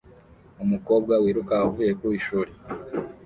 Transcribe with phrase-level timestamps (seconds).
[0.63, 2.51] Umukobwa wiruka avuye ku ishuri